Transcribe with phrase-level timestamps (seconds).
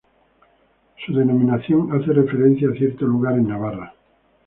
[1.05, 3.93] Su denominación hace referencia a cierto lugar en Navarra.